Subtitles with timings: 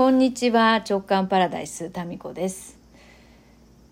[0.00, 2.78] こんにちは直感パラダイスタミコです、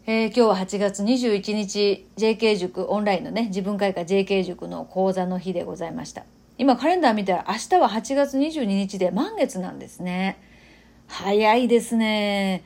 [0.06, 6.24] えー今日は8月21日 JK 塾オンラインのね自分開花 JK 塾の講座の日でございました。
[6.56, 10.40] 今カレンダー見たら明日は8月22日で満月なんですね。
[11.08, 12.64] 早いですね。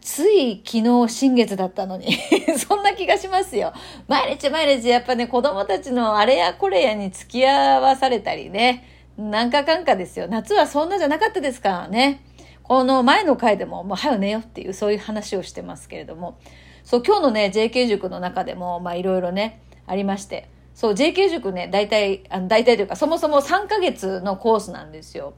[0.00, 2.16] つい昨日新月だったのに。
[2.56, 3.74] そんな気がしますよ。
[4.08, 8.86] 毎日毎日やっぱね子供たちのあれやこれやに付き合わされたりね。
[9.18, 10.28] なんかかんかですよ。
[10.28, 12.22] 夏はそんなじゃなかったですからね。
[12.70, 16.38] この前の回でももう早寝よっていうそういう話をしてますけれども。
[16.84, 20.48] そう今日のね JK 塾の中でもまあいろいろねありまして。
[20.72, 25.34] そう JK 塾ね大体あの大体というかそもそも3ヶ月のコースなんですよ。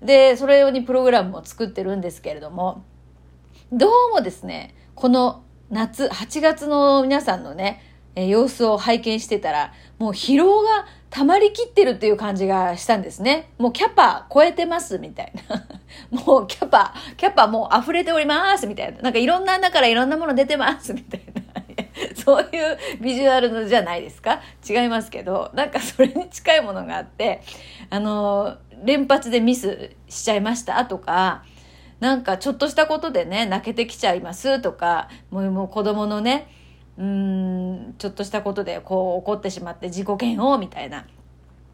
[0.00, 2.84] でそれ用にプログラムも作ってるんですけれども。
[3.70, 7.82] どうもですね、この夏、8月の皆さんのね、
[8.16, 13.50] え様子を拝見してたら、もう疲労が溜まりきってるっていう感じがしたんですね。
[13.58, 15.66] もうキャパ超えてますみたいな。
[16.24, 19.00] もうキャパ、キャパもう溢れておりますみたいな。
[19.00, 21.40] なんかいろんな穴からいろんなもの出てますみたいな。
[22.24, 24.40] そういうビジュアルのじゃないですか？
[24.68, 27.42] 違いますけど、なんかそれに近いものがあって、
[27.90, 31.44] あの、連発でミスしちゃいましたとか、
[31.98, 36.48] なんかちょっとしたことでね、泣けてきちゃいますとか、もうもう子供のね、
[36.98, 41.06] うん、ちょっとしたことでこう怒ってしまって自己嫌悪みたいな。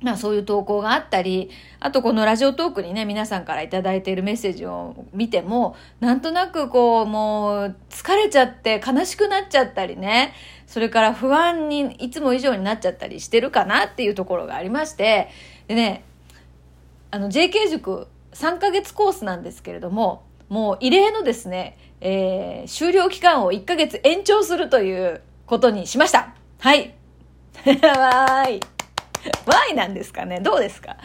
[0.02, 1.50] まあそういう投稿があったり、
[1.80, 10.34] あとこのラジオトークにね、皆さんからいただいているメッセージを見ても、なんとなくこう、もう疲れちゃって悲しくなっちゃったりね、
[10.66, 15.28] それから不安にいつも以上になっちゃったりしてるかなっていうところがありまして、
[15.66, 16.04] でね、
[17.10, 26.34] あの JK 塾3ヶ月コースなんですけれども、もう異例のですね、えー終了期間を1ヶ月延長するということにしました。
[26.60, 26.94] はい。
[27.66, 28.60] わーい。
[29.46, 30.96] わーいなんですかねどうですか？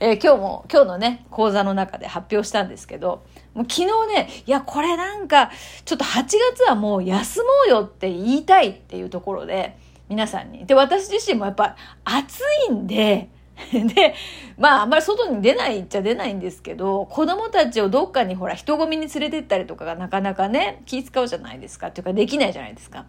[0.00, 5.50] えー今日も、今日のね、講座の中で発表したんですけど、もう昨日ね、いや、これなんか、
[5.84, 9.76] ちょっと8月はもう休もうよって言いたいっていうところで、
[10.08, 10.66] 皆さんに。
[10.66, 11.74] で、私自身もやっぱ
[12.04, 13.28] 暑いんで、
[13.72, 14.14] で、
[14.56, 21.88] まあ、あんまり外に出ないっちゃ出ないんですけど、子供たちをどっかにほら、人混みに連れてったりとかがなかなかね、気使うじゃないですか。
[21.88, 23.06] っていうか、できないじゃないですか。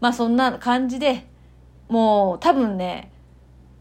[0.00, 1.26] まあ、そんな感じで、
[1.88, 3.12] もう、多分ね、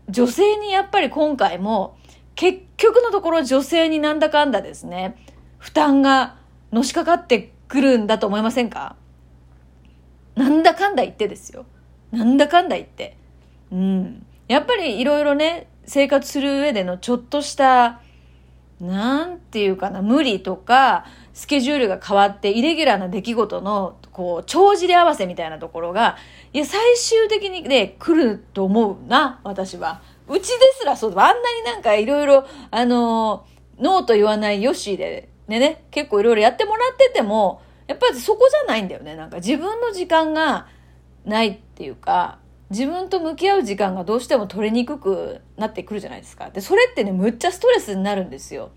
[0.10, 1.98] 女性にやっぱり今回も、
[2.36, 5.16] 結局のところ女性になんだかんだですね、
[5.58, 6.36] 負担が
[6.72, 8.96] のしかかってくるんだと思いませんか？
[10.36, 11.66] なんだかんだ言ってですよ。
[12.12, 13.18] なんだかんだ言って。
[13.72, 14.26] うん。
[14.48, 18.00] やっぱりいろいろね、生活する上でのちょっとした、
[18.80, 26.16] なんていうかな、無理とか、スケジュールが変わって、イレギュラーな出来事の、こう、帳尻合わせみたいなところが、
[26.54, 30.02] いや、最終的にね、来ると思うな、私は。
[30.28, 30.48] うちで
[30.80, 33.48] すらそう、あんなになんかいろいろ、あの、
[33.80, 39.16] ノーと言わないヨッシーで、ねね、結構いろいろやってもらってても、やっぱりそこじゃないんだよね。
[39.16, 40.68] なんか自分の時間が
[41.26, 42.38] ないっていうか、
[42.69, 46.50] 自分と向き合う時間がどうしても取りにくくなってくるじゃないですか。
[46.52, 48.72] で、それってね、むっちゃストレスになるんですよ。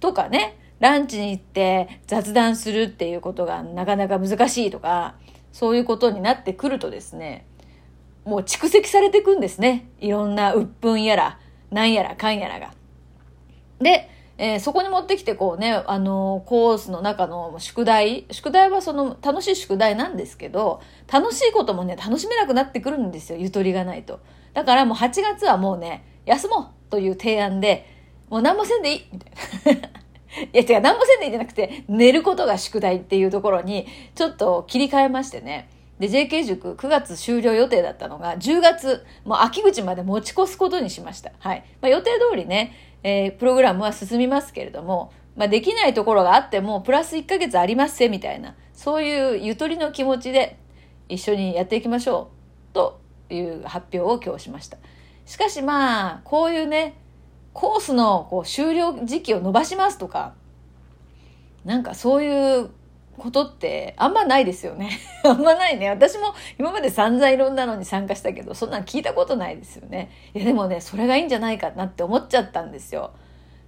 [0.00, 5.14] とかね、ランチに行って雑談するっていうことがなかなか難しいとか、
[5.52, 7.46] そういうことになってくるとですね、
[8.24, 9.88] もう蓄積されていくんですね。
[10.00, 11.38] いろんな鬱憤やら、
[11.70, 12.72] なんやらかんやらが。
[13.78, 20.80] で、えーそこに持ってきてこうね、あのーコースの中の宿題、宿題はその楽しい宿題なんですけど、
[21.12, 24.20] 楽しいこともね、楽しめなくなってくるんですよ、ゆとりがないと。
[24.52, 27.86] だからもう8月はもうね、休もうという提案で、
[28.28, 29.28] もう何もせんでいいみた
[29.70, 29.88] いな。
[30.42, 35.68] いや、違う、何もせんでいいじゃなくて、寝ることが宿題っていうところに、ちょっと切り替えましてね。
[35.98, 41.30] で、JK 塾9月終了予定だったのが、10月、もう秋口まで持ち越すことにしました。
[41.38, 41.64] はい。
[41.80, 42.72] まあ、予定通りね、
[43.04, 50.58] えープログラムは進みますけれども、まあ、できないところがあっても、プラス1ヶ月ありますせ、みたいな、そういうゆとりの気持ちで
[51.08, 52.30] 一緒にやっていきましょ
[52.72, 53.00] う、と
[53.30, 54.78] いう発表を今日しました。
[55.26, 56.96] しかしまあ、こういうね、
[57.52, 60.34] コースのこう終了時期を延ばしますとか、
[61.64, 62.70] なんかそういう
[63.18, 64.98] ことってあんまないですよね。
[65.24, 65.88] あんまないね。
[65.88, 70.10] 私も今まで散々いろんなのに参加したけど、そんなん聞いたことないですよね。
[70.34, 73.10] いやでもね、それがいいんじゃないかなって思っちゃったんですよ。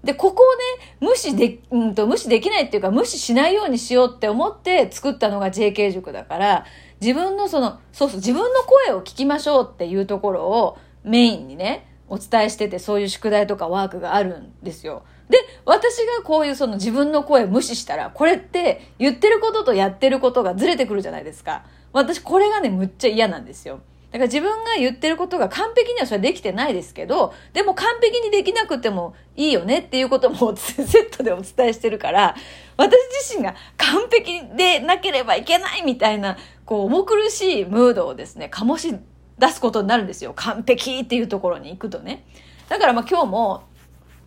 [0.05, 6.65] で、ここをね、無視で、うんと、無視できないっていうか、無視しないようにしようって思って作ったのが JK 塾だから、
[7.01, 15.03] 自分のその、そうそう、自分の声を聞きましょうっていうところをメインにね、お伝えしてて、そういう宿題とかワークがあるんですよ。
[15.29, 21.65] で、私がこういうその自分の声を無視したら、これって言ってることとやってることがずれてくるじゃないですか。
[21.93, 23.81] 私、これがね、むっちゃ嫌なんですよ。
[24.13, 32.37] だから自分が言ってることが完璧にはそれはできてないですけど、でも完璧にできなくてもいいよねっていうことも セットでお伝えしてるから、
[32.77, 32.97] 私
[33.27, 38.97] 自身が完璧でなければいけないみたいな、こう重苦しいムードをですね、醸し
[39.39, 40.33] 出すことになるんですよ。
[40.35, 42.25] 完璧っていうところに行くとね。
[42.69, 43.65] だからまあ今日も、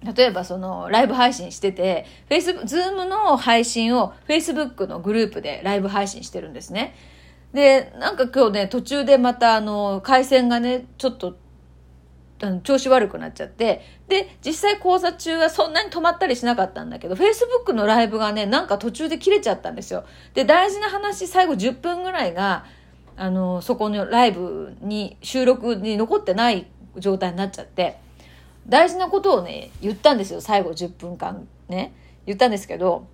[0.03, 6.95] 例えばそのライブ配信してて、Facebook、ズームの配信を Facebook のグループでライブ配信してるんですね。
[7.53, 11.35] で、なんか今日ね、途中でまたあの、回線がね、ちょっと、
[12.41, 20.05] あの調子悪くなっちゃって、で、実際講座中はそんなに止まったりしなかったんだけど、Facebook のライブがね、なんか途中で切れちゃったんですよ。
[20.33, 22.65] で、大事な話、最後10分ぐらいが、
[23.17, 26.67] あの、そこのライブに、収録に残ってない
[26.97, 27.99] 状態になっちゃって、
[28.69, 31.93] 大事なことをね、言ったんですよ、最後10分間ね。
[32.25, 33.07] 言ったんですけど、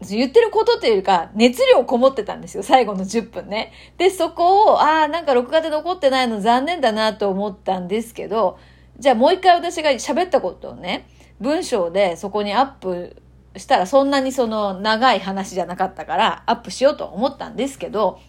[0.00, 3.72] 言ってることというか、熱量こもってたんですよ、最後の10分ね。
[3.98, 8.58] で、そこを、ああ、なんか録画で残ってないの残念だなと思ったんですけど、
[8.98, 11.08] じゃあもう一回私が喋ったことをね、
[11.40, 13.16] 文章でそこにアップ
[13.56, 18.20] したらそんなにその長い話じゃなかったからアップしようと思ったんですけど、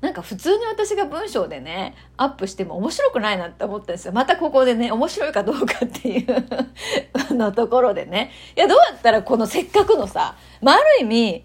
[0.00, 4.12] なんか普通に私が文章でね、アップしても面白くないなって思ったんですよ。
[4.12, 6.26] またここでね、面白いかどうかっていう
[7.30, 8.30] あのところでね。
[8.56, 11.44] いや、どうやったらこのせっかくのさ、まあ、ある意味、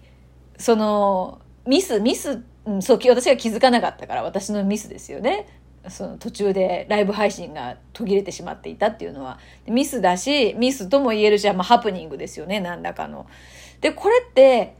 [0.56, 5.46] その、ミス、ミス、うん、そう、私が気づかなかったから私のミスですよね。
[5.88, 13.26] その途中でライブ配信が途切れてしまっていたっていうのはミスだしミスとも言えるし、まあ、ハプニングですよね何らかの。
[13.82, 14.76] でこれって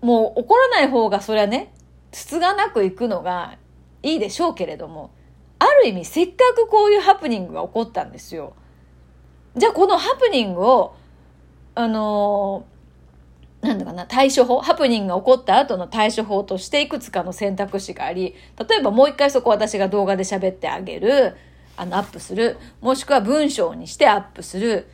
[0.00, 1.72] もう怒らない方がそれはね
[2.10, 3.58] つつがなくいくのが
[4.02, 5.10] いいでしょうけれども、
[5.58, 8.54] ある意味せっかくこういうハプニングが起こったんですよ。
[9.56, 10.94] じゃあこのハプニングを、
[11.74, 18.36] あのー、なんだかな、対処法、ハプニングが起こった後の対処法としていくつかの選択肢があり、
[18.68, 21.36] 例えばもう一回そこ私が動画で喋ってあげる、
[21.76, 24.88] あの、アップする、もしくは文章にしてアップする、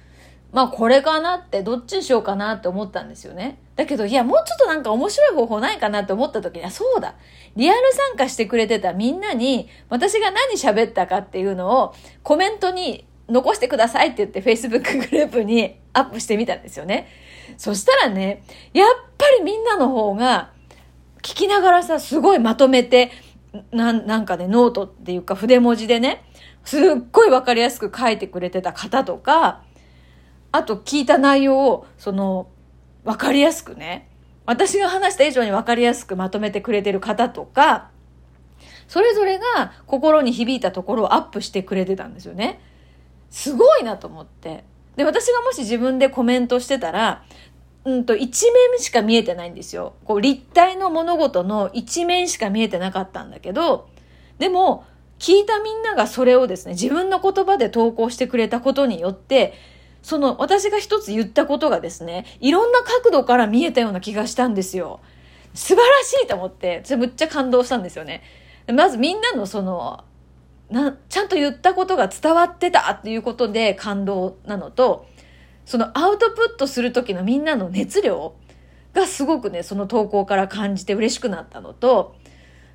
[0.55, 3.59] まあこれかなってどっちにしようかなって思ったんですよね。
[3.75, 7.17] だけど、いや、もうちょっとなんか面白い方法ないかなって思った時に、あ、そうだ。
[7.57, 17.09] リアル参加してくれてたみんなに、私が何喋ったかっていうのをコメントに残してくださいって言って Facebook グループにアップしてみたんですよね。
[17.57, 20.53] そしたらね、やっぱりみんなの方が
[21.19, 23.11] 聞きながらさ、すごいまとめて、
[23.73, 26.23] ななんかね、ノートっていうか筆文字でね、
[26.65, 29.63] すっごいわかりやすく書いてくれてた方とか、
[30.55, 32.47] あと聞いた内容を、その、
[33.03, 34.09] わかりやすくね、
[34.47, 37.91] 私が話した以上にわかりやすくまとめてくれてる方とか、
[38.87, 42.61] それぞれが心に響いたところをアップしてくれてたんですよね。
[43.31, 44.63] すごいなと思って。
[44.95, 47.25] で、私がもし自分でコメントしてたら、
[47.85, 49.95] うんと、一面しか見えてないんですよ。
[50.05, 53.89] こう、立体の物事の一面しか見えてなかったんだけど、
[54.39, 54.85] でも、
[55.19, 59.74] 聞いたみんながそれをですね、自分の言葉で投稿してくれたことによって、
[60.05, 65.01] その私が一つ言ったことがですね、いろんな角度から見えたような気がしたんですよ。
[65.55, 68.23] 素晴らしいと思って、それむっちゃ感動したんですよね。
[68.71, 70.05] まずみんなのその、
[70.69, 75.07] な、ちゃんと言ったことが伝わってたっていうことで感動なのと、
[75.65, 78.35] そのアウトプットする時のみんなの熱量
[78.93, 82.15] がすごくね、その投稿から感じて嬉しくなったのと、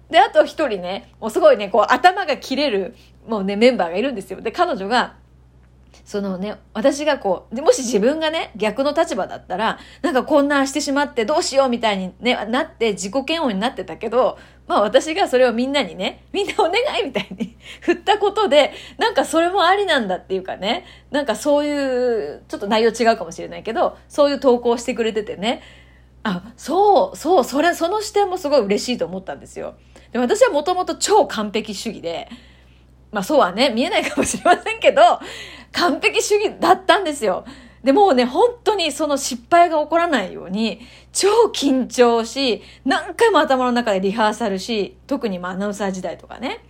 [0.10, 2.96] で、あと一人ね、もうすごいね、こう頭が切れる、
[3.28, 4.42] もうね、メンバーがいるんですよ。
[4.42, 5.18] で、彼女が、
[6.06, 14.37] そのね、私がこう、もし自分がね、逆の立場だったら、なんかこんなしてしまってどうしようみたいにね、なって自己嫌悪になってたけど、
[14.68, 25.61] まあ私がそれをみんなにね、みんなお願いみたいに 振ったことで、なんかそれもありなんだっていうかね、なんかそういう、ちょっと内容違うかもしれないけど、そういう投稿してくれててね、
[26.23, 29.75] あ、そう、そう、それ、その視点もすごい嬉しいと思ったんですよ。
[30.11, 32.30] で私はもともと超完璧主義で、
[33.11, 35.02] まあそうはね、見えないかもしれませんけど、
[35.71, 37.45] 完璧主義だったんですよ。
[37.83, 40.81] で、もうね、本当にその失敗が起こらないように、
[41.14, 46.64] 超緊張し、何回も頭の中でリハーサルし、特にまあアナウンサー時代とかね、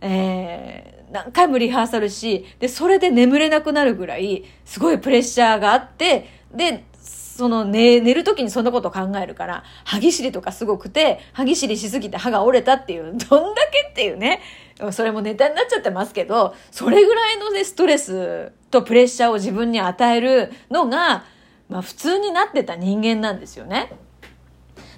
[0.00, 14.40] えー、何回もリハーサルし、で、それで眠れなくなるぐらい、すごいプレッシャーがあって、で、その寝、寝る時にそんなこと考えるから、歯ぎしりとかすごくて、歯ぎしりしすぎて歯が折れたっていう、どんだけっていうね、
[14.90, 21.24] それもネタになっちゃってますけど、それぐらいのね、ストレスとプレッシャーを自分に与えるのが、
[21.68, 23.92] まあ普通になってた人間なんですよね。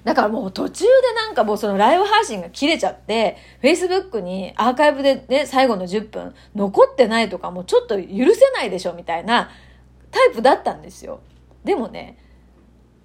[0.03, 9.49] だからもう途中でなんかもうそのライブ配信が切れちゃって、Facebook にアーカイブでね、最後の10分残ってないとかもうちょっと許せないでしょみたいな
[10.11, 11.19] タイプだったんですよ。
[11.63, 12.17] でもね、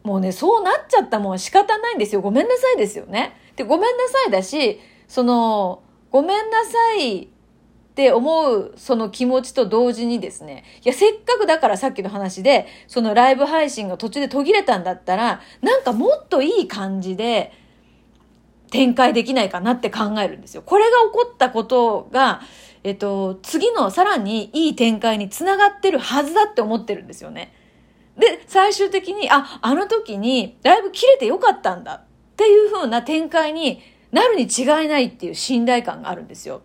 [0.05, 2.21] もうね、そうなっちゃったもん仕方ないんですよ。
[2.21, 3.37] ごめんなさいですよね。
[3.57, 17.52] で、ごめんなさいだし、その、ごめんなさいって思うその気持ちと同時にですね、いや、せっかくだからさっきの話で、そのライブ配信が途中で途切れたんだったら、なんかもっといい感じで
[18.71, 20.62] 展開できないかなって考えるんですよ。
[20.62, 22.42] これが起こったことが、
[22.85, 27.54] えっと、次のさらにいい展開につながってるはずだって思ってるんですよね。
[28.19, 32.04] で、最終的に、あ、あの時にライブ切れてよかったんだっ
[32.37, 36.62] ていう風な展開になるに違いないっていう信頼感があるんですよ。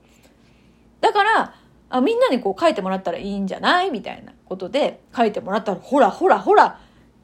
[1.01, 1.55] だから、
[1.89, 3.91] あみんなにこう書いてもらったらいいんじゃない？
[3.91, 6.79] みたいなことで書いてもらったら、ほらほらほら、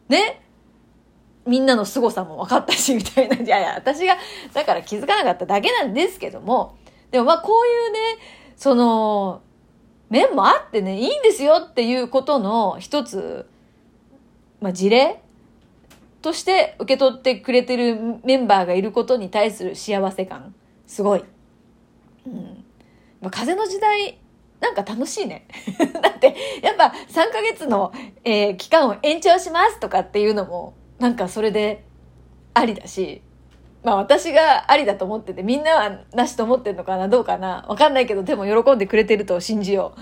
[0.07, 0.39] ね？
[1.45, 3.35] みんなの凄さも分かったし、みたいな。
[3.43, 4.17] いやいや、私が、
[4.53, 6.77] だから気づかなかっただけなんですけども、
[7.11, 7.99] でもまあこういうね、
[8.55, 9.41] その、
[10.09, 13.45] 面もあってね、いいんですよっていうことの一つ、
[14.61, 15.21] まあ事例
[16.23, 20.55] として受け取ってくれてるメンバーがいることに対する幸せ感、
[20.87, 21.23] すごい。
[22.25, 22.63] うん。
[23.21, 24.17] まあ、風の時代、
[24.61, 25.45] なんか楽しいね。
[26.01, 27.91] だって、やっぱ3ヶ月の、
[28.23, 31.83] えー、期間を延長しますとかっていうのも、なんかそれで
[32.53, 33.21] ありだし、
[33.83, 39.99] まあ私がありだと思ってて、みんなはなしと思ってんのかなどうかなわかんないけど、でも喜んでくれてると信じよう。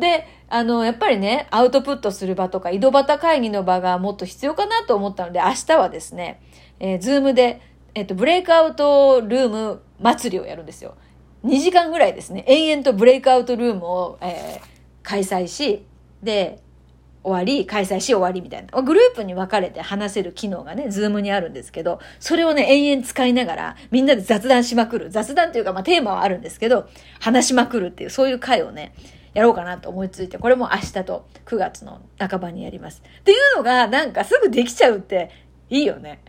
[0.00, 6.40] で、あの、やっぱりね、アウトプットする場とか、井戸端会議の場がもっと必要かなと思ったので、明日はですね、
[6.80, 7.60] えー、ズームで、
[7.94, 10.96] えっと、ブレイクアウトルーム祭りをやるんですよ。
[11.44, 14.66] 2時間ぐらいですね、延々とブレイクアウトルームを、えー、
[15.02, 15.86] 開催し、
[16.22, 16.60] で、
[17.22, 18.82] 終わり、開催し終わりみたいな。
[18.82, 25.10] グループに分かれて話せる機能がね、ズームにあるんですけど、それをね、延々使いながら、みんなで雑談しまくる。
[25.10, 26.88] 雑談というか、まあテーマはあるんですけど、
[27.20, 28.94] 話しまくるっていう、そういう回をね、
[29.34, 33.02] やろうかなと思いついて、これも明日と9月の半ばにやります。
[33.20, 35.30] っていうのが、なんかすぐできちゃうって
[35.68, 36.20] いいよね。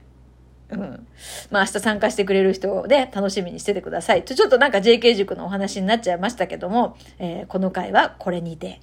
[0.70, 1.08] うん。
[1.50, 4.24] まあ明日参加してくれる人で楽しみにしててください。
[4.24, 8.80] ちょっとなんか JK 塾のお話になっちゃいましたけども、えー、この回はこれにて。